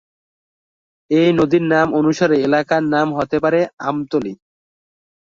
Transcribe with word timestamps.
এ 1.11 1.21
নদীর 1.39 1.63
নাম 1.73 1.87
অনুসারে 1.99 2.35
এলাকার 2.47 2.83
নাম 2.93 3.07
হতে 3.17 3.37
পারে 3.43 3.59
আমতলী। 3.87 4.33